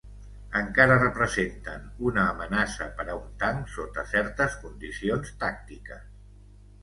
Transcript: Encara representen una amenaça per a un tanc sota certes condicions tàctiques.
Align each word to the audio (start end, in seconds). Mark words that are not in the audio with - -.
Encara 0.59 0.93
representen 1.01 1.83
una 2.11 2.23
amenaça 2.29 2.87
per 3.01 3.05
a 3.07 3.17
un 3.19 3.29
tanc 3.43 3.69
sota 3.75 4.05
certes 4.15 4.55
condicions 4.65 5.35
tàctiques. 5.45 6.09